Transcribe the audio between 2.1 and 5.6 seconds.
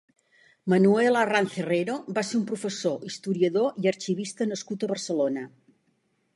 va ser un professor, historiador i arxivista nascut a Barcelona.